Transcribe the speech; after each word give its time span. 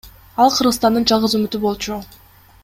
Ал 0.45 0.53
Кыргызстандын 0.61 1.05
жалгыз 1.11 1.37
үмүтү 1.41 1.63
болчу. 1.67 2.01